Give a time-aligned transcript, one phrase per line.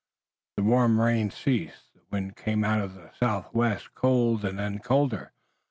[0.57, 5.31] The warm rain ceased, the wind came out of the southwest cold and then colder.